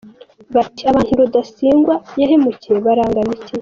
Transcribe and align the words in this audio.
Bati 0.55 0.81
abantu 0.89 1.19
Rudasingwa 1.19 1.95
yahemukiye 2.19 2.77
barangana 2.85 3.31
iki? 3.37 3.53